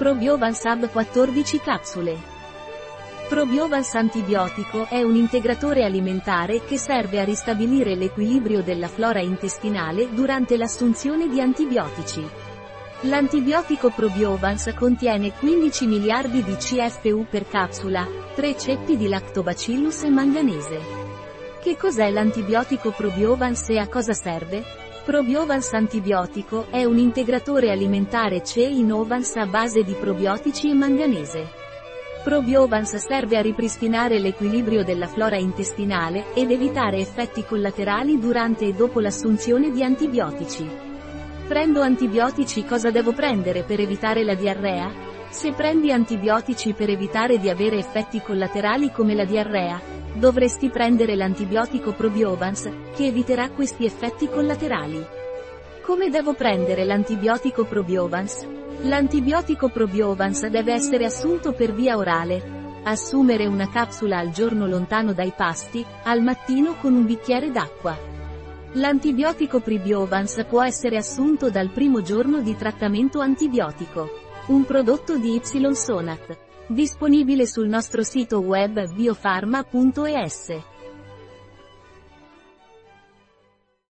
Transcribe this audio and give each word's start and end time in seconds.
Probiovan 0.00 0.54
Sub 0.54 0.88
14 0.88 1.60
capsule. 1.60 2.16
Probiovans 3.28 3.94
antibiotico 3.96 4.86
è 4.88 5.02
un 5.02 5.14
integratore 5.14 5.84
alimentare 5.84 6.64
che 6.64 6.78
serve 6.78 7.20
a 7.20 7.24
ristabilire 7.24 7.94
l'equilibrio 7.96 8.62
della 8.62 8.88
flora 8.88 9.20
intestinale 9.20 10.08
durante 10.14 10.56
l'assunzione 10.56 11.28
di 11.28 11.38
antibiotici. 11.38 12.26
L'antibiotico 13.02 13.90
Probiovans 13.90 14.72
contiene 14.74 15.34
15 15.34 15.86
miliardi 15.86 16.42
di 16.42 16.56
CFU 16.56 17.26
per 17.28 17.46
capsula, 17.46 18.06
3 18.34 18.56
ceppi 18.56 18.96
di 18.96 19.06
lactobacillus 19.06 20.04
e 20.04 20.08
manganese. 20.08 20.80
Che 21.60 21.76
cos'è 21.76 22.08
l'antibiotico 22.08 22.90
Probiovans 22.90 23.68
e 23.68 23.76
a 23.76 23.86
cosa 23.86 24.14
serve? 24.14 24.89
Probiovans 25.10 25.72
antibiotico 25.72 26.66
è 26.70 26.84
un 26.84 26.96
integratore 26.96 27.72
alimentare 27.72 28.42
C-Innovans 28.42 29.34
a 29.34 29.46
base 29.46 29.82
di 29.82 29.94
probiotici 29.94 30.70
e 30.70 30.74
manganese. 30.74 31.48
Probiovans 32.22 32.94
serve 32.94 33.36
a 33.36 33.40
ripristinare 33.40 34.20
l'equilibrio 34.20 34.84
della 34.84 35.08
flora 35.08 35.34
intestinale 35.34 36.32
ed 36.32 36.52
evitare 36.52 36.98
effetti 36.98 37.44
collaterali 37.44 38.20
durante 38.20 38.66
e 38.66 38.72
dopo 38.72 39.00
l'assunzione 39.00 39.72
di 39.72 39.82
antibiotici. 39.82 40.64
Prendo 41.48 41.80
antibiotici 41.80 42.64
cosa 42.64 42.92
devo 42.92 43.10
prendere 43.10 43.64
per 43.64 43.80
evitare 43.80 44.22
la 44.22 44.34
diarrea? 44.36 45.19
Se 45.30 45.52
prendi 45.52 45.90
antibiotici 45.90 46.74
per 46.74 46.90
evitare 46.90 47.38
di 47.38 47.48
avere 47.48 47.78
effetti 47.78 48.20
collaterali 48.20 48.92
come 48.92 49.14
la 49.14 49.24
diarrea, 49.24 49.98
Dovresti 50.12 50.70
prendere 50.70 51.14
l'antibiotico 51.14 51.92
Probiovans, 51.92 52.68
che 52.94 53.06
eviterà 53.06 53.48
questi 53.50 53.84
effetti 53.84 54.28
collaterali. 54.28 55.06
Come 55.82 56.10
devo 56.10 56.34
prendere 56.34 56.84
l'antibiotico 56.84 57.64
Probiovans? 57.64 58.46
L'antibiotico 58.82 59.68
Probiovans 59.68 60.46
deve 60.48 60.72
essere 60.72 61.04
assunto 61.04 61.52
per 61.52 61.72
via 61.72 61.96
orale. 61.96 62.58
Assumere 62.82 63.46
una 63.46 63.68
capsula 63.68 64.18
al 64.18 64.30
giorno 64.30 64.66
lontano 64.66 65.12
dai 65.12 65.32
pasti, 65.34 65.84
al 66.02 66.22
mattino 66.22 66.74
con 66.74 66.92
un 66.92 67.06
bicchiere 67.06 67.50
d'acqua. 67.50 67.96
L'antibiotico 68.72 69.60
Probiovans 69.60 70.44
può 70.48 70.62
essere 70.62 70.96
assunto 70.96 71.50
dal 71.50 71.70
primo 71.70 72.02
giorno 72.02 72.40
di 72.40 72.56
trattamento 72.56 73.20
antibiotico. 73.20 74.29
Un 74.50 74.64
prodotto 74.64 75.16
di 75.16 75.36
Y 75.36 75.74
Sonat. 75.76 76.36
Disponibile 76.66 77.46
sul 77.46 77.68
nostro 77.68 78.02
sito 78.02 78.40
web 78.40 78.92
biofarma.es. 78.94 80.69